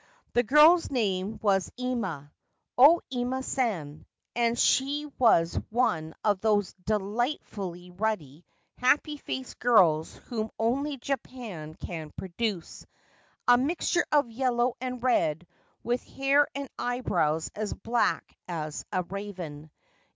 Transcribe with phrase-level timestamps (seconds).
[0.33, 2.31] The girl's name was Ima,
[2.75, 8.43] O Ima San, and she was one of those delightful ruddy,
[8.79, 12.83] happy faced girls whom only Japan can produce—
[13.47, 15.45] a mixture of yellow and red,
[15.83, 19.69] with hair and eyebrows as black as a raven.